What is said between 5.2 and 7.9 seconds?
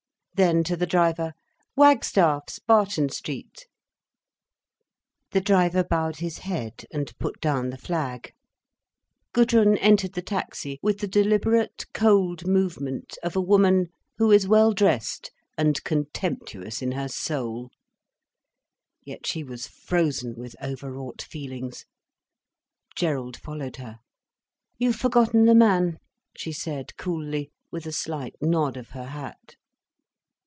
The driver bowed his head, and put down the